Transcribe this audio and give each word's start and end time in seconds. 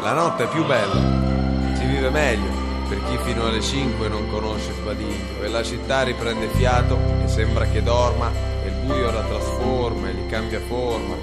La 0.00 0.12
notte 0.12 0.44
è 0.44 0.48
più 0.48 0.64
bella, 0.64 1.76
si 1.76 1.84
vive 1.84 2.08
meglio 2.08 2.60
per 2.88 3.04
chi 3.04 3.18
fino 3.22 3.46
alle 3.46 3.60
5 3.60 4.08
non 4.08 4.28
conosce 4.28 4.72
Sbadiglio 4.72 5.42
e 5.42 5.48
la 5.48 5.62
città 5.62 6.02
riprende 6.02 6.48
fiato 6.48 6.98
e 7.22 7.28
sembra 7.28 7.66
che 7.66 7.82
dorma 7.82 8.32
e 8.64 8.66
il 8.66 8.74
buio 8.84 9.12
la 9.12 9.22
trasforma 9.22 10.08
e 10.08 10.12
li 10.12 10.26
cambia 10.26 10.58
forma 10.60 11.14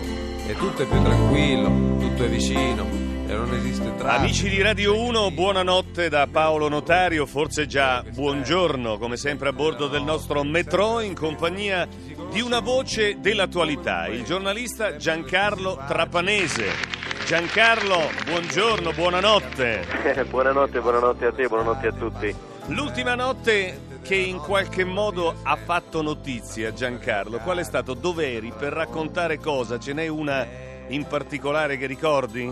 e 0.47 0.53
tutto 0.55 0.83
è 0.83 0.85
più 0.85 1.01
tranquillo, 1.01 1.97
tutto 1.99 2.23
è 2.23 2.29
vicino 2.29 2.85
e 3.27 3.33
non 3.33 3.53
esiste 3.53 3.93
traffico. 3.97 4.23
Amici 4.23 4.47
di 4.47 4.61
Radio 4.61 4.97
1, 4.97 5.31
buonanotte 5.31 6.07
da 6.07 6.27
Paolo 6.31 6.69
Notario, 6.69 7.25
forse 7.25 7.65
già 7.65 8.01
buongiorno, 8.07 8.97
come 8.97 9.17
sempre 9.17 9.49
a 9.49 9.53
bordo 9.53 9.87
del 9.87 10.03
nostro 10.03 10.43
metro 10.43 11.01
in 11.01 11.15
compagnia 11.15 11.85
di 12.31 12.39
una 12.39 12.61
voce 12.61 13.19
dell'attualità, 13.19 14.07
il 14.07 14.23
giornalista 14.23 14.95
Giancarlo 14.95 15.83
Trapanese. 15.85 17.06
Giancarlo, 17.27 18.09
buongiorno, 18.23 18.93
buonanotte. 18.93 19.83
buonanotte, 20.31 20.79
buonanotte 20.79 21.25
a 21.25 21.33
te, 21.33 21.47
buonanotte 21.49 21.87
a 21.87 21.91
tutti. 21.91 22.33
L'ultima 22.67 23.15
notte 23.15 23.99
che 24.01 24.15
in 24.15 24.37
qualche 24.37 24.85
modo 24.85 25.35
ha 25.43 25.57
fatto 25.57 26.01
notizia, 26.01 26.71
Giancarlo, 26.71 27.39
qual 27.39 27.57
è 27.57 27.65
stato? 27.65 27.95
Dov'eri? 27.95 28.53
Per 28.57 28.71
raccontare 28.71 29.39
cosa? 29.39 29.77
Ce 29.77 29.91
n'è 29.91 30.07
una 30.07 30.47
in 30.87 31.05
particolare 31.05 31.75
che 31.75 31.85
ricordi? 31.85 32.49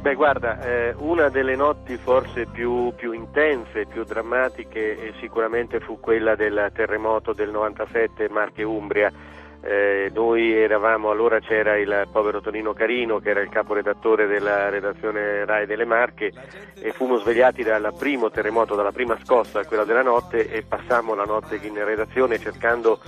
Beh, 0.00 0.14
guarda, 0.14 0.60
eh, 0.60 0.94
una 0.98 1.28
delle 1.28 1.56
notti 1.56 1.96
forse 1.96 2.46
più, 2.46 2.94
più, 2.94 3.10
intense, 3.10 3.86
più 3.86 4.04
drammatiche 4.04 5.08
eh, 5.08 5.14
sicuramente 5.18 5.80
fu 5.80 5.98
quella 5.98 6.36
del 6.36 6.70
terremoto 6.72 7.32
del 7.32 7.50
97 7.50 8.28
Marche 8.28 8.62
Umbria 8.62 9.12
eh, 9.60 10.10
noi 10.14 10.52
eravamo, 10.52 11.10
allora 11.10 11.40
c'era 11.40 11.76
il 11.76 12.08
povero 12.12 12.40
Tonino 12.40 12.72
Carino 12.72 13.18
che 13.18 13.30
era 13.30 13.40
il 13.40 13.48
caporedattore 13.48 14.26
della 14.26 14.68
redazione 14.68 15.44
RAI 15.44 15.66
delle 15.66 15.84
Marche 15.84 16.32
e 16.80 16.92
fummo 16.92 17.18
svegliati 17.18 17.62
dal 17.62 17.92
primo 17.98 18.30
terremoto, 18.30 18.74
dalla 18.74 18.92
prima 18.92 19.18
scossa, 19.22 19.64
quella 19.64 19.84
della 19.84 20.02
notte 20.02 20.48
e 20.48 20.62
passammo 20.62 21.14
la 21.14 21.24
notte 21.24 21.58
in 21.62 21.84
redazione 21.84 22.38
cercando 22.38 23.00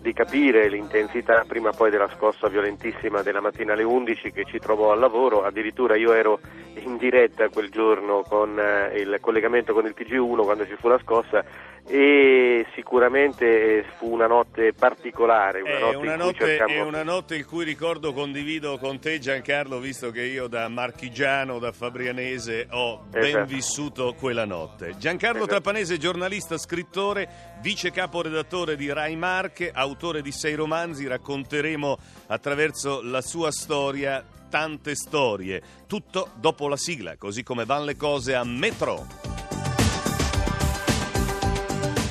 di 0.00 0.12
capire 0.12 0.68
l'intensità 0.68 1.44
prima 1.46 1.72
poi 1.72 1.90
della 1.90 2.08
scossa 2.16 2.48
violentissima 2.48 3.22
della 3.22 3.40
mattina 3.40 3.72
alle 3.72 3.82
11 3.82 4.32
che 4.32 4.44
ci 4.44 4.58
trovò 4.58 4.92
al 4.92 5.00
lavoro, 5.00 5.44
addirittura 5.44 5.96
io 5.96 6.12
ero 6.12 6.40
in 6.74 6.96
diretta 6.96 7.48
quel 7.48 7.68
giorno 7.68 8.22
con 8.22 8.58
eh, 8.58 8.98
il 8.98 9.18
collegamento 9.20 9.74
con 9.74 9.84
il 9.86 9.94
TG1 9.96 10.44
quando 10.44 10.66
ci 10.66 10.76
fu 10.78 10.88
la 10.88 10.98
scossa 11.00 11.44
e 11.88 12.66
sicuramente 12.74 13.84
fu 13.96 14.12
una 14.12 14.26
notte 14.26 14.74
particolare. 14.74 15.62
Una, 15.62 15.78
notte, 15.78 15.96
una 15.96 16.16
notte 16.16 16.46
cercammo... 16.46 16.72
È 16.72 16.80
una 16.82 17.02
notte 17.02 17.34
il 17.34 17.46
cui 17.46 17.64
ricordo 17.64 18.12
condivido 18.12 18.76
con 18.76 19.00
te 19.00 19.18
Giancarlo, 19.18 19.78
visto 19.78 20.10
che 20.10 20.22
io 20.22 20.48
da 20.48 20.68
marchigiano, 20.68 21.58
da 21.58 21.72
fabrianese 21.72 22.68
ho 22.70 23.04
ben 23.08 23.24
esatto. 23.24 23.44
vissuto 23.46 24.14
quella 24.18 24.44
notte. 24.44 24.96
Giancarlo 24.98 25.44
esatto. 25.44 25.52
Trapanese, 25.52 25.96
giornalista, 25.96 26.58
scrittore, 26.58 27.56
vice 27.62 27.90
caporedattore 27.90 28.76
di 28.76 28.92
Rai 28.92 29.16
Marche, 29.16 29.70
autore 29.72 30.20
di 30.20 30.30
sei 30.30 30.54
romanzi, 30.54 31.06
racconteremo 31.06 31.96
attraverso 32.26 33.00
la 33.02 33.22
sua 33.22 33.50
storia 33.50 34.22
tante 34.50 34.94
storie. 34.94 35.62
Tutto 35.86 36.30
dopo 36.34 36.68
la 36.68 36.76
sigla, 36.76 37.16
così 37.16 37.42
come 37.42 37.64
vanno 37.64 37.86
le 37.86 37.96
cose 37.96 38.34
a 38.34 38.44
Metro. 38.44 39.27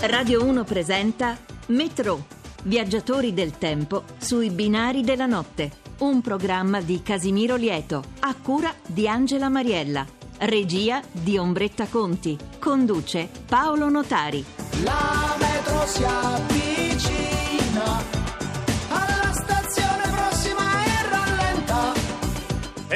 Radio 0.01 0.43
1 0.43 0.63
presenta 0.63 1.35
Metro, 1.67 2.27
viaggiatori 2.63 3.33
del 3.33 3.57
tempo 3.57 4.03
sui 4.19 4.51
binari 4.51 5.01
della 5.01 5.25
notte. 5.25 5.71
Un 5.99 6.21
programma 6.21 6.81
di 6.81 7.01
Casimiro 7.01 7.55
Lieto, 7.55 8.03
a 8.19 8.35
cura 8.35 8.71
di 8.85 9.07
Angela 9.07 9.49
Mariella. 9.49 10.05
Regia 10.37 11.01
di 11.11 11.39
Ombretta 11.39 11.87
Conti. 11.87 12.37
Conduce 12.59 13.27
Paolo 13.47 13.89
Notari. 13.89 14.45
La 14.83 15.35
metro 15.39 15.85
si 15.87 16.03
avvicina 16.03 16.56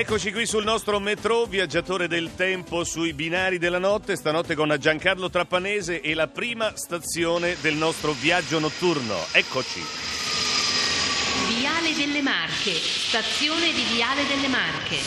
Eccoci 0.01 0.31
qui 0.33 0.47
sul 0.47 0.63
nostro 0.63 0.99
metro, 0.99 1.45
viaggiatore 1.45 2.07
del 2.07 2.33
tempo 2.33 2.83
sui 2.83 3.13
binari 3.13 3.59
della 3.59 3.77
notte, 3.77 4.15
stanotte 4.15 4.55
con 4.55 4.75
Giancarlo 4.79 5.29
Trappanese 5.29 6.01
e 6.01 6.15
la 6.15 6.27
prima 6.27 6.75
stazione 6.75 7.55
del 7.61 7.75
nostro 7.75 8.13
viaggio 8.13 8.57
notturno. 8.57 9.13
Eccoci. 9.31 9.79
Viale 11.55 11.93
delle 11.93 12.23
Marche, 12.23 12.71
stazione 12.73 13.71
di 13.73 13.83
Viale 13.93 14.25
delle 14.25 14.47
Marche. 14.47 14.97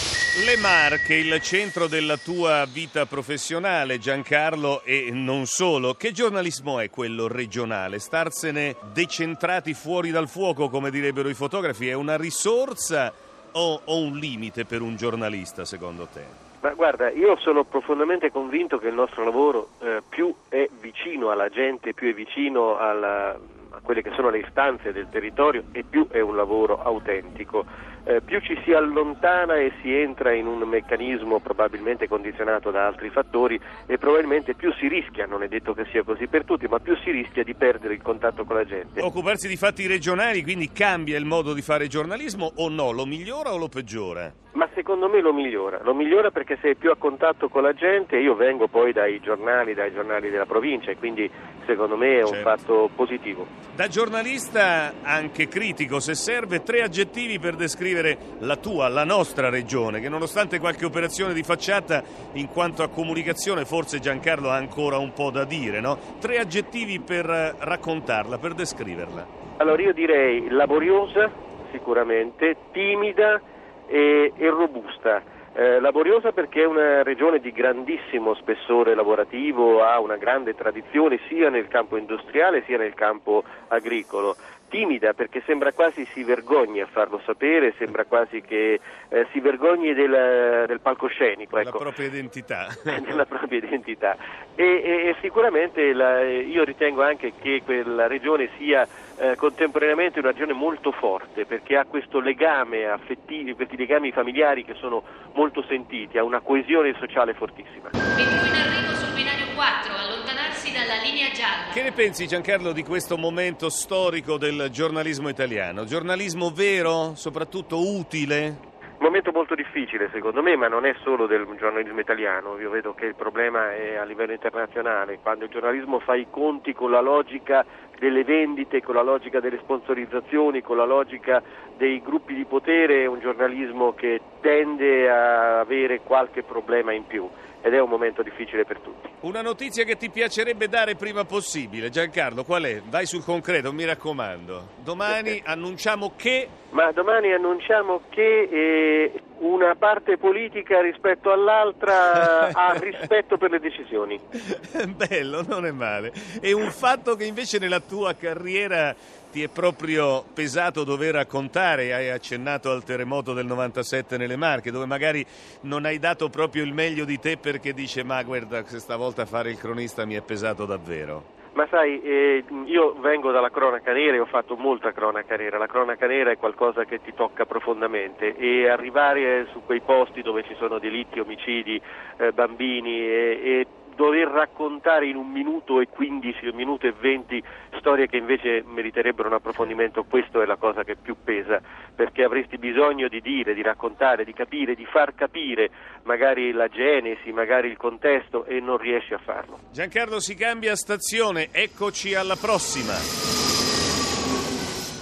Le 0.45 0.57
Marche, 0.59 1.15
il 1.15 1.41
centro 1.43 1.89
della 1.89 2.17
tua 2.17 2.65
vita 2.65 3.05
professionale, 3.05 3.99
Giancarlo, 3.99 4.85
e 4.85 5.11
non 5.11 5.47
solo. 5.47 5.95
Che 5.95 6.13
giornalismo 6.13 6.79
è 6.79 6.89
quello 6.89 7.27
regionale? 7.27 7.99
Starsene 7.99 8.77
decentrati 8.93 9.75
fuori 9.75 10.13
dal 10.13 10.29
fuoco, 10.29 10.69
come 10.69 10.93
direbbero 10.93 11.29
i 11.29 11.35
fotografi, 11.35 11.89
è 11.89 11.95
una 11.95 12.17
risorsa 12.17 13.13
o, 13.55 13.81
o 13.85 13.99
un 13.99 14.17
limite 14.17 14.65
per 14.65 14.83
un 14.83 14.97
giornalista 14.97 15.65
secondo 15.65 16.07
te? 16.13 16.43
Ma 16.61 16.73
guarda, 16.73 17.11
io 17.11 17.37
sono 17.37 17.65
profondamente 17.65 18.31
convinto 18.31 18.79
che 18.79 18.89
il 18.89 18.95
nostro 18.95 19.23
lavoro 19.23 19.69
eh, 19.81 20.03
più 20.09 20.35
è 20.49 20.67
vicino 20.81 21.31
alla 21.31 21.51
gente, 21.51 21.93
più 21.93 22.09
è 22.09 22.15
vicino 22.15 22.79
alla, 22.79 23.31
a 23.33 23.81
quelle 23.83 24.01
che 24.01 24.13
sono 24.15 24.31
le 24.31 24.39
istanze 24.39 24.93
del 24.93 25.09
territorio 25.11 25.65
e 25.73 25.85
più 25.85 26.09
è 26.09 26.21
un 26.21 26.37
lavoro 26.37 26.83
autentico 26.83 27.67
eh, 28.05 28.21
più 28.21 28.41
ci 28.41 28.59
si 28.65 28.73
allontana 28.73 29.57
e 29.57 29.73
si 29.81 29.93
entra 29.93 30.33
in 30.33 30.47
un 30.47 30.61
meccanismo 30.69 31.41
probabilmente 31.41 32.09
condizionato 32.09 32.71
da 32.71 32.87
altri 32.87 33.11
fattori 33.11 33.59
e 33.87 33.99
probabilmente 33.99 34.55
più 34.55 34.73
si 34.75 34.89
rischia, 34.89 35.27
non 35.27 35.43
è 35.43 35.49
detto 35.49 35.75
che 35.75 35.87
sia 35.91 36.03
così 36.03 36.27
per 36.27 36.45
tutti, 36.45 36.67
ma 36.67 36.79
più 36.79 36.97
si 37.03 37.11
rischia 37.11 37.43
di 37.43 37.55
perdere 37.55 37.95
il 37.95 38.03
contatto 38.03 38.45
con 38.45 38.57
la 38.57 38.65
gente. 38.65 39.01
Occuparsi 39.01 39.49
di 39.49 39.57
fatti 39.57 39.87
regionali 39.87 40.43
quindi 40.43 40.71
cambia 40.71 41.19
il 41.19 41.25
modo 41.25 41.53
di 41.53 41.63
fare 41.63 41.87
giornalismo 41.87 42.53
o 42.57 42.69
no? 42.69 42.91
Lo 42.91 43.07
migliora 43.07 43.53
o 43.53 43.57
lo 43.57 43.69
peggiora? 43.69 44.44
Ma 44.55 44.69
secondo 44.73 45.09
me 45.09 45.21
lo 45.21 45.33
migliora, 45.33 45.81
lo 45.83 45.95
migliora 45.95 46.31
perché 46.31 46.57
sei 46.61 46.77
più 46.77 46.93
a 46.93 46.97
contatto 46.97 47.49
con 47.49 47.63
la 47.63 47.73
gente, 47.73 48.19
io 48.19 48.37
vengo 48.37 48.69
poi 48.69 48.93
dai 48.93 49.19
giornali, 49.19 49.75
dai 49.75 49.93
giornali 49.93 50.31
della 50.31 50.47
provincia 50.47 50.93
e 50.93 50.97
quindi 50.97 51.29
secondo 51.67 51.97
me 51.97 52.19
è 52.19 52.23
un 52.23 52.35
certo. 52.35 52.49
fatto 52.49 52.91
positivo. 52.95 53.47
Da 53.75 53.89
giornalista 53.89 54.93
anche 55.03 55.49
critico, 55.49 55.99
se 55.99 56.15
serve 56.15 56.63
tre 56.63 56.83
aggettivi 56.83 57.41
per 57.41 57.57
descrivere 57.57 58.17
la 58.39 58.55
tua, 58.55 58.87
la 58.87 59.03
nostra 59.03 59.49
regione, 59.49 59.99
che 59.99 60.09
nonostante 60.09 60.61
qualche 60.61 60.85
operazione 60.85 61.35
di 61.35 61.43
facciata 61.43 62.05
in 62.35 62.49
quanto 62.49 62.85
a 62.85 62.89
comunicazione 62.89 63.65
forse 63.65 63.99
Giancarlo 63.99 64.51
ha 64.51 64.57
ancora 64.57 64.99
un 64.99 65.13
po' 65.13 65.33
da 65.33 65.45
dire, 65.45 65.81
no? 65.81 65.99
Tre 66.21 66.39
aggettivi 66.39 67.01
per 67.01 67.27
raccontarla, 67.27 68.39
per 68.39 68.55
descriverla. 68.55 69.27
Allora 69.57 69.83
io 69.83 69.93
direi 69.93 70.49
laboriosa 70.49 71.29
sicuramente, 71.73 72.55
timida 72.71 73.41
e, 73.87 74.33
e 74.37 74.51
robusta. 74.51 75.23
Eh, 75.57 75.79
laboriosa 75.79 76.33
perché 76.33 76.63
è 76.63 76.67
una 76.67 77.05
regione 77.05 77.39
di 77.39 77.53
grandissimo 77.53 78.35
spessore 78.35 78.97
lavorativo, 78.97 79.85
ha 79.85 80.01
una 80.01 80.17
grande 80.17 80.55
tradizione 80.55 81.21
sia 81.29 81.49
nel 81.49 81.69
campo 81.69 81.97
industriale 81.97 82.65
sia 82.67 82.77
nel 82.77 82.95
campo 82.95 83.45
agricolo 83.69 84.35
timida 84.75 85.13
perché 85.13 85.41
sembra 85.47 85.73
quasi 85.73 86.05
si 86.07 86.25
vergogni 86.25 86.81
a 86.81 86.87
farlo 86.87 87.21
sapere, 87.25 87.75
sembra 87.79 88.05
quasi 88.07 88.41
che 88.41 88.81
eh, 89.09 89.27
si 89.31 89.39
vergogni 89.39 89.95
del, 89.95 90.65
del 90.67 90.81
palcoscenico. 90.81 91.59
Ecco. 91.59 91.71
Della 91.79 91.79
propria 91.79 92.07
identità. 92.07 92.67
della 92.83 93.25
propria 93.25 93.59
identità. 93.59 94.17
E, 94.57 94.63
e, 94.63 95.09
e 95.09 95.17
sicuramente 95.21 95.93
la, 95.93 96.23
io 96.23 96.63
ritengo 96.63 97.03
anche 97.03 97.33
che 97.41 97.63
quella 97.65 98.07
regione 98.07 98.51
sia 98.57 98.87
eh, 99.17 99.35
contemporaneamente 99.37 100.21
una 100.21 100.31
regione 100.31 100.53
molto 100.53 100.93
forte 100.93 101.45
perché 101.45 101.77
ha 101.77 101.85
questo 101.85 102.21
legame 102.21 102.87
affettivo, 102.87 103.55
questi 103.57 103.77
legami 103.77 104.13
familiari 104.13 104.65
che 104.65 104.75
sono 104.75 105.03
molto 105.33 105.65
sentiti, 105.67 106.19
ha 106.19 106.25
una 106.25 106.41
coesione 106.41 106.95
sociale 106.99 107.35
fortissima. 107.35 107.91
Vedo 107.93 108.47
in 108.47 108.55
arrivo 108.55 108.95
sul 108.95 109.13
binario 109.15 109.47
4, 109.55 109.93
allontanarsi 109.93 110.73
dalla 110.73 111.03
linea 111.03 111.31
gialla. 111.33 111.73
Che 111.73 111.83
ne 111.83 111.93
pensi 111.93 112.29
Giancarlo 112.29 112.73
di 112.73 112.85
questo 112.85 113.17
momento 113.17 113.69
storico 113.69 114.39
del 114.39 114.69
giornalismo 114.71 115.29
italiano? 115.29 115.85
Giornalismo 115.85 116.51
vero, 116.51 117.15
soprattutto 117.17 117.79
utile? 117.81 118.73
Momento 119.05 119.33
molto 119.33 119.55
difficile 119.55 120.09
secondo 120.15 120.43
me, 120.43 120.57
ma 120.57 120.67
non 120.67 120.87
è 120.87 120.95
solo 121.03 121.27
del 121.27 121.47
giornalismo 121.59 122.01
italiano, 122.01 122.59
io 122.59 122.71
vedo 122.71 122.95
che 122.95 123.05
il 123.05 123.15
problema 123.15 123.75
è 123.75 123.97
a 123.97 124.05
livello 124.05 124.33
internazionale, 124.33 125.19
quando 125.21 125.45
il 125.45 125.51
giornalismo 125.51 125.99
fa 125.99 126.15
i 126.15 126.29
conti 126.31 126.73
con 126.73 126.91
la 126.91 127.03
logica 127.03 127.67
delle 127.99 128.25
vendite, 128.25 128.81
con 128.81 128.95
la 128.95 129.03
logica 129.03 129.41
delle 129.41 129.59
sponsorizzazioni, 129.59 130.63
con 130.63 130.79
la 130.79 130.87
logica 130.87 131.43
dei 131.77 132.01
gruppi 132.01 132.33
di 132.33 132.47
potere, 132.47 133.03
è 133.03 133.07
un 133.07 133.21
giornalismo 133.21 133.93
che 133.93 134.23
tende 134.41 135.11
a 135.11 135.61
avere 135.61 136.01
qualche 136.01 136.43
problema 136.43 136.93
in 136.93 137.07
più 137.07 137.29
ed 137.65 137.73
è 137.73 137.81
un 137.81 137.89
momento 137.89 138.23
difficile 138.23 138.67
per 138.67 138.79
tutti. 138.81 139.09
Una 139.21 139.41
notizia 139.41 139.85
che 139.85 139.97
ti 139.97 140.11
piacerebbe 140.11 140.69
dare 140.69 140.97
prima 140.97 141.25
possibile, 141.25 141.89
Giancarlo, 141.89 142.45
qual 142.45 142.65
è? 142.65 142.83
Vai 142.91 143.07
sul 143.07 143.25
concreto, 143.25 143.73
mi 143.73 143.87
raccomando. 143.87 144.69
Domani 144.83 145.41
annunciamo 145.43 146.13
che... 146.15 146.47
Ma 146.71 146.93
domani 146.93 147.33
annunciamo 147.33 148.03
che 148.11 148.49
eh, 148.51 149.13
una 149.39 149.75
parte 149.75 150.17
politica 150.17 150.81
rispetto 150.81 151.31
all'altra 151.31 152.49
ha 152.53 152.73
rispetto 152.79 153.37
per 153.37 153.51
le 153.51 153.61
decisioni. 153.61 154.21
Bello, 154.95 155.43
non 155.47 155.67
è 155.67 155.71
male. 155.71 156.13
E 156.41 156.53
un 156.53 156.71
fatto 156.71 157.17
che 157.17 157.25
invece 157.25 157.59
nella 157.59 157.81
tua 157.81 158.15
carriera 158.15 158.95
ti 159.35 159.43
è 159.43 159.49
proprio 159.49 160.23
pesato 160.33 160.85
dover 160.85 161.15
raccontare, 161.15 161.93
hai 161.93 162.09
accennato 162.09 162.71
al 162.71 162.85
terremoto 162.85 163.33
del 163.33 163.47
97 163.47 164.17
nelle 164.17 164.37
Marche, 164.37 164.71
dove 164.71 164.87
magari 164.87 165.27
non 165.63 165.85
hai 165.85 165.99
dato 165.99 166.29
proprio 166.29 166.63
il 166.63 166.73
meglio 166.73 167.05
di 167.05 167.19
te 167.19 167.37
perché 167.37 167.75
dice 167.75 168.05
ma 168.05 168.23
guarda, 168.23 168.63
questa 168.63 168.95
volta 168.95 169.27
fare 169.27 169.51
il 169.51 169.59
cronista 169.59 170.05
mi 170.05 170.15
è 170.15 170.21
pesato 170.21 170.67
davvero. 170.67 171.43
Ma 171.55 171.69
sai, 171.71 172.03
eh, 172.03 172.45
io 172.65 172.95
vengo 172.99 173.31
dalla 173.31 173.51
cronaca 173.51 173.93
nera 173.93 174.17
e 174.17 174.19
ho 174.19 174.27
fatto 174.27 174.57
molta 174.57 174.93
cronaca 174.93 175.37
nera. 175.37 175.57
La 175.57 175.69
cronaca 175.69 176.07
nera 176.07 176.33
è 176.33 176.37
qualcosa 176.37 176.85
che 176.85 177.01
ti 177.01 177.15
tocca 177.15 177.47
profondamente 177.47 178.35
e 178.37 178.69
arrivare 178.69 179.47
su 179.53 179.63
quei 179.65 179.81
posti 179.81 180.21
dove 180.23 180.43
ci 180.43 180.55
sono 180.57 180.81
delitti, 180.81 181.21
omicidi, 181.21 181.81
eh, 182.17 182.33
bambini 182.33 182.99
e, 182.99 183.41
e 183.43 183.67
dover 183.95 184.29
raccontare 184.29 185.07
in 185.07 185.17
un 185.17 185.31
minuto 185.31 185.81
e 185.81 185.89
15, 185.89 186.47
un 186.47 186.55
minuto 186.55 186.87
e 186.87 186.93
20 186.99 187.43
storie 187.79 188.07
che 188.07 188.17
invece 188.17 188.63
meriterebbero 188.65 189.29
un 189.29 189.35
approfondimento, 189.35 190.05
questo 190.05 190.41
è 190.43 190.47
la 190.47 190.57
cosa 190.57 190.85
che 190.85 190.97
più 190.97 191.17
pesa, 191.23 191.61
perché 191.95 192.23
avresti 192.23 192.59
bisogno 192.59 193.09
di 193.09 193.21
dire, 193.21 193.55
di 193.55 193.63
raccontare, 193.63 194.25
di 194.25 194.33
capire, 194.33 194.75
di 194.75 194.87
far 194.87 195.15
capire 195.15 195.71
magari 196.05 196.53
la 196.53 196.69
genesi, 196.69 197.31
magari 197.33 197.69
il 197.69 197.77
contesto 197.77 198.45
e 198.45 198.61
non 198.61 198.79
riesci 198.79 199.15
a 199.15 199.19
farlo. 199.19 199.59
Giancarlo 199.71 200.21
si 200.21 200.35
cambia 200.35 200.75
stazione, 200.77 201.49
eccoci 201.53 202.15
alla 202.15 202.37
prossima. 202.37 202.95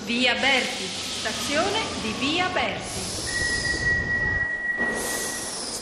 Via 0.05 0.35
Berti, 0.35 0.85
stazione 0.85 1.79
di 2.03 2.13
Via 2.19 2.49
Berti. 2.49 3.22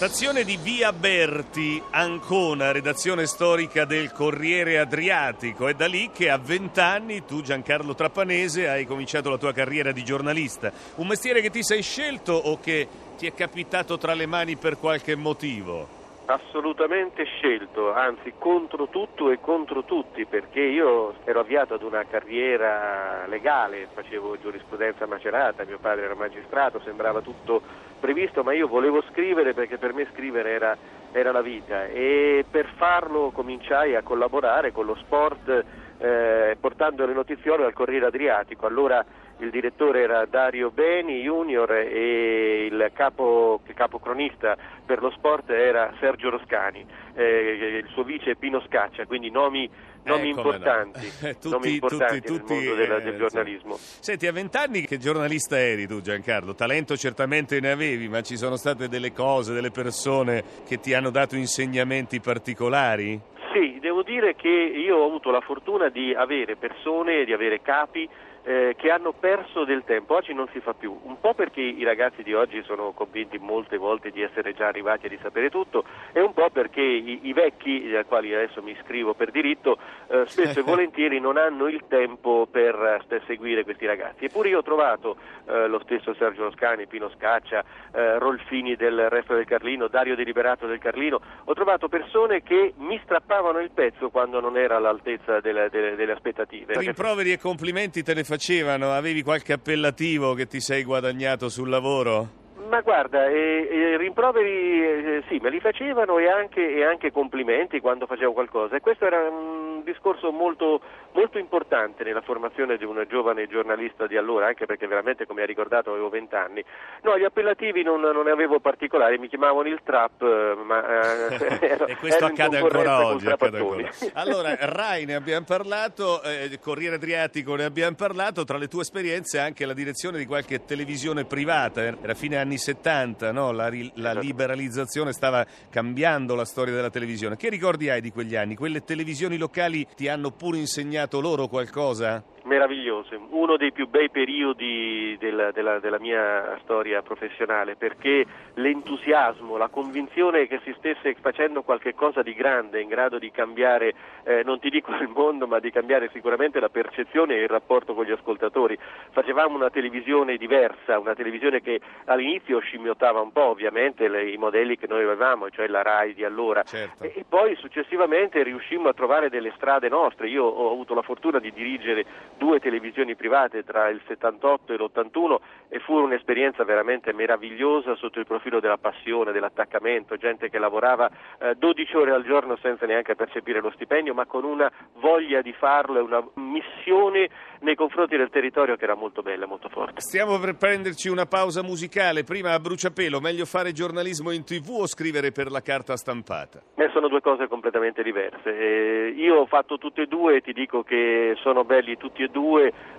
Stazione 0.01 0.45
di 0.45 0.57
Via 0.57 0.95
Berti, 0.95 1.83
Ancona, 1.91 2.73
redazione 2.73 3.27
storica 3.27 3.85
del 3.85 4.13
Corriere 4.13 4.79
Adriatico. 4.79 5.69
È 5.69 5.75
da 5.75 5.87
lì 5.87 6.09
che 6.11 6.31
a 6.31 6.39
vent'anni 6.39 7.27
tu, 7.27 7.43
Giancarlo 7.43 7.95
Trappanese, 7.95 8.67
hai 8.67 8.87
cominciato 8.87 9.29
la 9.29 9.37
tua 9.37 9.53
carriera 9.53 9.93
di 9.93 10.03
giornalista. 10.03 10.73
Un 10.95 11.07
mestiere 11.07 11.43
che 11.43 11.51
ti 11.51 11.63
sei 11.63 11.83
scelto 11.83 12.33
o 12.33 12.59
che 12.59 12.89
ti 13.19 13.27
è 13.27 13.35
capitato 13.35 13.99
tra 13.99 14.15
le 14.15 14.25
mani 14.25 14.57
per 14.57 14.79
qualche 14.79 15.15
motivo? 15.17 16.00
Assolutamente 16.31 17.25
scelto, 17.25 17.93
anzi 17.93 18.35
contro 18.39 18.87
tutto 18.87 19.33
e 19.33 19.41
contro 19.41 19.83
tutti, 19.83 20.27
perché 20.27 20.61
io 20.61 21.15
ero 21.25 21.41
avviato 21.41 21.75
ad 21.75 21.83
una 21.83 22.05
carriera 22.05 23.27
legale, 23.27 23.89
facevo 23.93 24.39
giurisprudenza 24.39 25.07
macerata, 25.07 25.65
mio 25.65 25.81
padre 25.81 26.05
era 26.05 26.15
magistrato, 26.15 26.81
sembrava 26.85 27.21
tutto 27.21 27.61
previsto, 27.99 28.45
ma 28.45 28.53
io 28.53 28.69
volevo 28.69 29.03
scrivere 29.11 29.55
perché 29.55 29.77
per 29.77 29.93
me 29.93 30.07
scrivere 30.13 30.51
era, 30.51 30.77
era 31.11 31.33
la 31.33 31.43
vita 31.43 31.87
e 31.87 32.45
per 32.49 32.67
farlo 32.77 33.33
cominciai 33.33 33.97
a 33.97 34.03
collaborare 34.03 34.71
con 34.71 34.87
lo 34.87 34.95
sport 34.95 35.65
eh, 35.99 36.57
portando 36.61 37.07
le 37.07 37.13
notiziole 37.13 37.65
al 37.65 37.73
Corriere 37.73 38.07
Adriatico. 38.07 38.67
Allora 38.67 39.05
il 39.41 39.51
direttore 39.51 40.03
era 40.03 40.25
Dario 40.27 40.71
Beni 40.71 41.23
Junior 41.23 41.73
e 41.73 42.67
il 42.71 42.91
capo, 42.93 43.61
il 43.67 43.75
capo 43.75 43.99
cronista 43.99 44.57
per 44.85 45.01
lo 45.01 45.11
sport 45.11 45.51
era 45.51 45.93
Sergio 45.99 46.31
Roscani, 46.31 46.85
eh, 47.15 47.83
il 47.83 47.89
suo 47.93 48.03
vice 48.03 48.37
Pino 48.37 48.61
Scaccia, 48.67 49.07
quindi 49.07 49.31
nomi, 49.31 49.69
nomi 50.05 50.27
eh, 50.27 50.31
importanti, 50.31 51.13
no. 51.21 51.29
tutti, 51.41 51.49
nomi 51.49 51.73
importanti 51.75 52.21
tutti, 52.21 52.39
tutti, 52.39 52.55
mondo 52.55 52.75
della, 52.75 52.97
eh, 52.97 53.03
del 53.03 53.17
giornalismo. 53.17 53.77
Senti, 53.77 54.27
a 54.27 54.33
vent'anni 54.33 54.83
che 54.83 54.99
giornalista 54.99 55.59
eri 55.59 55.87
tu 55.87 56.01
Giancarlo? 56.01 56.55
Talento 56.55 56.97
certamente 56.97 57.61
ne 57.61 57.71
avevi, 57.71 58.09
ma 58.09 58.23
ci 58.23 58.37
sono 58.37 58.57
state 58.57 58.89
delle 58.89 59.13
cose, 59.13 59.53
delle 59.53 59.71
persone 59.71 60.43
che 60.67 60.81
ti 60.81 60.93
hanno 60.93 61.11
dato 61.11 61.37
insegnamenti 61.37 62.21
particolari? 62.21 63.21
Sì, 63.53 63.79
devo 63.81 64.03
dire 64.03 64.37
che 64.37 64.49
io 64.49 64.99
ho 64.99 65.07
avuto 65.07 65.31
la 65.31 65.41
fortuna 65.41 65.89
di 65.89 66.15
avere 66.15 66.55
persone, 66.57 67.25
di 67.25 67.33
avere 67.33 67.61
capi 67.63 68.09
eh, 68.43 68.75
che 68.77 68.91
hanno 68.91 69.13
perso 69.13 69.65
del 69.65 69.83
tempo, 69.85 70.15
oggi 70.15 70.33
non 70.33 70.49
si 70.53 70.61
fa 70.61 70.73
più, 70.73 70.99
un 71.03 71.21
po' 71.21 71.35
perché 71.35 71.61
i 71.61 71.85
ragazzi 71.85 72.23
di 72.23 72.33
oggi 72.33 72.63
sono 72.63 72.93
convinti 72.93 73.39
molte 73.39 73.77
volte 73.77 74.11
di 74.11 74.23
essere 74.23 74.55
già 74.55 74.67
arrivati 74.67 75.07
e 75.07 75.09
di 75.11 75.19
sapere 75.21 75.51
tutto 75.51 75.85
e 76.13 76.21
un 76.21 76.33
po' 76.33 76.49
perché 76.51 76.81
i, 76.81 77.21
i 77.25 77.33
vecchi, 77.33 77.93
ai 77.95 78.05
quali 78.05 78.35
adesso 78.35 78.63
mi 78.63 78.73
iscrivo 78.73 79.15
per 79.15 79.31
diritto, 79.31 79.79
eh, 80.09 80.25
spesso 80.27 80.61
e 80.61 80.63
volentieri 80.65 81.21
non 81.21 81.37
hanno 81.37 81.69
il 81.69 81.85
tempo 81.89 82.49
per, 82.51 83.05
per, 83.07 83.23
seguire 83.27 83.65
questi 83.65 83.87
ragazzi. 83.87 84.25
Eppure 84.25 84.49
io 84.49 84.59
ho 84.59 84.63
trovato 84.63 85.17
eh, 85.47 85.67
lo 85.67 85.81
stesso 85.81 86.15
Sergio 86.15 86.45
Loscani, 86.45 86.87
Pino 86.87 87.11
Scaccia, 87.11 87.63
eh, 87.93 88.19
Rolfini 88.19 88.77
del 88.77 89.11
Resto 89.11 89.35
del 89.35 89.45
Carlino, 89.45 89.89
Dario 89.89 90.17
Deliberato 90.17 90.67
del 90.67 90.79
Carlino, 90.79 91.21
ho 91.45 91.53
trovato 91.53 91.89
persone 91.89 92.43
che 92.43 92.73
mi 92.79 92.99
strappavano 93.05 93.59
il 93.61 93.71
pezzo 93.71 94.09
quando 94.09 94.41
non 94.41 94.57
era 94.57 94.77
all'altezza 94.77 95.41
delle, 95.41 95.69
delle, 95.71 95.95
delle 95.95 96.13
aspettative. 96.13 96.79
Rimproveri 96.79 97.33
e 97.33 97.39
complimenti 97.39 98.03
te 98.03 98.15
ne 98.15 98.25
facevano? 98.31 98.93
Avevi 98.93 99.23
qualche 99.23 99.53
appellativo 99.53 100.35
che 100.35 100.47
ti 100.47 100.61
sei 100.61 100.85
guadagnato 100.85 101.49
sul 101.49 101.69
lavoro? 101.69 102.39
Ma 102.69 102.81
guarda, 102.83 103.27
eh, 103.27 103.69
eh, 103.69 103.97
rimproveri 103.97 104.85
eh, 104.85 105.23
sì, 105.29 105.39
me 105.43 105.51
li 105.51 105.59
facevano 105.59 106.19
e 106.19 106.29
anche, 106.29 106.61
e 106.77 106.85
anche, 106.85 107.11
complimenti 107.11 107.81
quando 107.81 108.07
facevo 108.07 108.33
qualcosa 108.33 108.77
e 108.77 108.81
questo 108.81 109.05
era 109.05 109.29
un 109.29 109.83
discorso 109.83 110.31
molto, 110.31 110.81
molto, 111.21 111.39
importante 111.39 112.03
nella 112.05 112.23
formazione 112.23 112.77
di 112.77 112.85
un 112.85 113.05
giovane 113.09 113.47
giornalista 113.47 114.07
di 114.07 114.17
allora, 114.17 114.47
anche 114.47 114.65
perché 114.65 114.87
veramente 114.87 115.27
come 115.27 115.43
ha 115.43 115.47
ricordato 115.47 115.91
avevo 115.91 116.09
vent'anni. 116.09 116.65
No, 117.03 117.19
gli 117.19 117.25
appellativi 117.25 117.83
non, 117.83 118.01
non, 118.01 118.25
ne 118.25 118.31
avevo 118.31 118.59
particolari, 118.61 119.19
mi 119.19 119.29
chiamavano 119.29 119.69
il 119.69 119.81
trap, 119.85 120.23
eh, 120.23 120.55
ma 120.65 121.29
eh, 121.61 121.79
e 121.87 121.97
questo 121.97 122.25
accade 122.25 122.59
ancora 122.59 123.07
oggi. 123.07 123.27
Accade 123.27 123.59
ancora. 123.59 123.91
Allora, 124.15 124.57
Rai 124.59 125.05
ne 125.05 125.15
abbiamo 125.15 125.45
parlato, 125.45 126.23
eh, 126.23 126.59
Corriere 126.61 126.97
Adriatico 126.97 127.55
ne 127.55 127.65
abbiamo 127.65 127.97
parlato, 127.97 128.45
tra 128.45 128.57
le 128.57 128.69
tue 128.69 128.83
esperienze 128.83 129.39
anche 129.39 129.67
la 129.67 129.75
direzione 129.75 130.19
di 130.19 130.27
qualche 130.27 130.65
televisione 130.65 131.25
privata, 131.25 131.83
era 131.83 132.15
fine 132.15 132.37
anni 132.37 132.57
70, 132.57 133.33
no? 133.33 133.53
la, 133.53 133.71
la, 133.95 134.13
liberalizzazione 134.13 135.13
stava 135.13 135.45
cambiando 135.71 136.35
la 136.35 136.45
storia 136.45 136.75
della 136.75 136.91
televisione. 136.91 137.37
Che 137.37 137.49
ricordi 137.49 137.91
hai 137.91 138.01
di 138.01 138.11
quegli 138.11 138.37
anni? 138.37 138.55
Quelle 138.55 138.85
televisioni 138.85 139.37
locali 139.37 139.87
ti 139.95 140.09
hanno 140.09 140.31
pure 140.31 140.59
insegnato 140.59 141.10
loro 141.19 141.49
qualcosa? 141.49 142.23
Meravigliose, 142.45 143.19
uno 143.31 143.57
dei 143.57 143.73
più 143.73 143.89
bei 143.89 144.11
periodi 144.11 145.17
della, 145.19 145.51
della, 145.51 145.79
della, 145.79 145.99
mia 145.99 146.59
storia 146.63 147.03
professionale 147.03 147.77
perché 147.77 148.25
l'entusiasmo, 148.55 149.57
la 149.57 149.69
convinzione 149.69 150.47
che 150.47 150.61
si 150.65 150.75
stesse 150.79 151.15
facendo 151.21 151.63
qualcosa 151.63 152.23
di 152.23 152.35
grande 152.35 152.81
in 152.81 152.89
grado 152.89 153.19
di 153.19 153.31
cambiare, 153.31 153.95
eh, 154.25 154.43
non 154.45 154.59
ti 154.59 154.71
dico 154.71 154.93
il 154.93 155.09
mondo, 155.09 155.47
ma 155.47 155.59
di 155.59 155.71
cambiare 155.71 156.11
sicuramente 156.13 156.61
la 156.61 156.69
percezione 156.69 157.35
e 157.35 157.43
il 157.43 157.49
rapporto 157.49 157.95
con 157.95 158.05
gli 158.05 158.11
ascoltatori. 158.13 158.79
Facevamo 159.11 159.57
una 159.57 159.71
televisione 159.71 160.37
diversa, 160.37 160.99
una 160.99 161.15
televisione 161.15 161.61
che 161.61 161.81
all'inizio 162.07 162.61
scimmiottava 162.61 163.21
un 163.21 163.33
po' 163.33 163.45
ovviamente 163.45 164.09
le, 164.09 164.31
i 164.31 164.37
modelli 164.37 164.77
che 164.77 164.87
noi 164.87 165.03
avevamo, 165.03 165.51
cioè 165.51 165.67
la 165.67 165.83
RAI 165.83 166.15
di 166.15 166.25
allora, 166.25 166.63
certo. 166.63 167.05
e, 167.05 167.13
e 167.17 167.25
poi 167.29 167.57
successivamente 167.57 168.43
riuscimmo 168.43 168.89
a 168.89 168.95
trovare 168.95 169.29
delle 169.29 169.53
strade 169.57 169.89
nostre. 169.89 170.29
Io 170.29 170.45
ho 170.45 170.73
avuto 170.73 170.95
la 170.95 171.03
fortuna 171.03 171.39
di 171.39 171.53
dirigere 171.53 172.05
due 172.41 172.59
televisioni 172.59 173.15
private 173.17 173.65
tra 173.65 173.91
il 173.91 174.01
78 174.07 174.73
e 174.73 174.77
l'81 174.77 175.37
e 175.69 175.79
fu 175.81 175.93
un'esperienza 175.93 176.65
veramente 176.65 177.13
meravigliosa 177.13 177.95
sotto 177.97 178.19
il 178.19 178.25
profilo 178.25 178.61
della 178.61 178.79
passione, 178.79 179.31
dell'attaccamento, 179.31 180.17
gente 180.17 180.49
che 180.49 180.59
lavorava 180.59 181.11
eh, 181.39 181.55
12 181.57 181.97
ore 181.97 182.13
al 182.13 182.25
giorno 182.25 182.57
senza 182.63 182.87
neanche 182.87 183.15
percepire 183.15 183.61
lo 183.61 183.71
stipendio, 183.73 184.15
ma 184.15 184.25
con 184.25 184.45
una 184.45 184.73
voglia 185.01 185.43
di 185.43 185.53
farlo 185.53 185.99
e 185.99 186.03
una 186.03 186.27
missione 186.37 187.29
nei 187.61 187.75
confronti 187.75 188.17
del 188.17 188.31
territorio 188.31 188.77
che 188.77 188.85
era 188.85 188.95
molto 188.95 189.21
bella, 189.21 189.47
molto 189.47 189.69
forte. 189.69 190.01
Stiamo 190.01 190.39
per 190.39 190.57
prenderci 190.57 191.11
una 191.11 191.27
pausa 191.27 191.63
musicale, 191.63 192.25
prima 192.25 192.55
a 192.55 192.59
bruciapelo, 192.59 193.21
meglio 193.21 193.45
fare 193.45 193.73
giornalismo 193.73 194.31
in 194.31 194.45
tv 194.45 194.71
o 194.81 194.87
scrivere 194.87 195.31
per 195.31 195.51
la 195.51 195.61
carta 195.61 195.95
stampata? 195.97 196.63
Beh, 196.75 196.89
sono 196.95 197.09
due 197.09 197.21
cose 197.21 197.49
completamente 197.49 198.03
diverse. 198.03 198.49
Eh, 198.49 199.15
io 199.15 199.41
ho 199.41 199.47
fatto 199.47 199.77
tutte 199.77 200.03
e 200.03 200.07
due 200.07 200.37
e 200.37 200.41
ti 200.41 200.55
dico 200.55 200.83
che 200.83 201.35
sono 201.43 201.65
belli 201.65 201.99
tutti 201.99 202.23
e 202.23 202.29
due, 202.29 202.30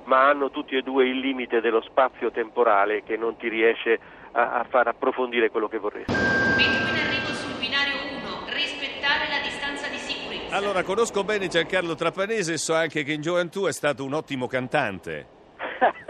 ma 0.06 0.28
hanno 0.28 0.50
tutti 0.50 0.76
e 0.76 0.82
due 0.82 1.08
il 1.08 1.20
limite 1.20 1.62
dello 1.62 1.82
spazio 1.82 2.32
temporale 2.32 3.04
che 3.04 3.18
non 3.18 3.38
ti 3.38 3.48
riesce 3.48 4.00
a, 4.32 4.60
a 4.60 4.64
far 4.70 4.88
approfondire 4.88 5.50
quello 5.50 5.68
che 5.68 5.78
vorresti. 5.78 6.12
Veicolo 6.12 6.90
in 6.90 7.00
arrivo 7.00 7.34
sul 7.34 7.58
binario 7.60 7.96
1, 8.20 8.54
rispettare 8.54 9.28
la 9.30 9.42
distanza 9.44 9.88
di 9.88 9.98
sicurezza. 9.98 10.56
Allora, 10.56 10.84
conosco 10.84 11.24
bene 11.24 11.48
Giancarlo 11.48 11.96
Trapanese 11.96 12.54
e 12.54 12.58
so 12.58 12.74
anche 12.74 13.04
che 13.04 13.14
in 13.14 13.22
gioventù 13.22 13.66
è 13.66 13.72
stato 13.72 14.04
un 14.04 14.14
ottimo 14.14 14.48
cantante. 14.48 15.40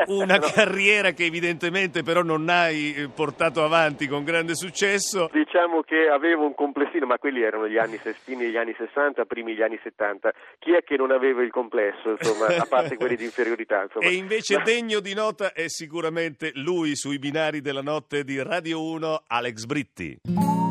Una 0.08 0.38
no. 0.38 0.48
carriera 0.54 1.12
che 1.12 1.26
evidentemente 1.26 2.04
però 2.04 2.22
non 2.22 2.48
hai 2.50 2.94
eh, 2.94 3.10
portato 3.10 3.64
avanti 3.64 4.08
con 4.08 4.24
grande 4.24 4.56
successo. 4.56 5.30
Diciamo 5.32 5.82
che 5.82 6.08
avevo 6.08 6.46
un 6.46 6.56
complessino, 6.56 7.06
ma 7.06 7.18
quelli 7.18 7.42
erano 7.42 7.68
gli 7.68 7.78
anni, 7.78 7.98
fini 7.98 8.46
degli 8.46 8.58
anni 8.58 8.74
60, 8.78 9.26
primi 9.26 9.54
degli 9.54 9.64
anni 9.64 9.80
70. 9.82 10.34
Chi 10.60 10.74
è 10.74 10.84
che 10.84 10.98
non 10.98 11.12
aveva 11.12 11.42
il 11.42 11.52
complesso, 11.52 12.12
insomma, 12.12 12.48
a 12.48 12.66
parte 12.68 12.98
quelli 12.98 13.16
di 13.16 13.24
inferiorità? 13.24 13.84
Insomma. 13.92 14.06
E 14.06 14.14
invece 14.14 14.58
ma... 14.58 14.64
degno 14.64 15.00
di 15.00 15.14
nota 15.14 15.54
è 15.54 15.68
sicuramente 15.68 16.52
lui 16.56 16.96
sui 16.96 17.20
binari 17.20 17.62
della 17.62 17.82
notte 17.82 18.24
di 18.24 18.42
Radio 18.42 18.84
1, 18.84 19.24
Alex 19.28 19.66
Britti. 19.66 20.71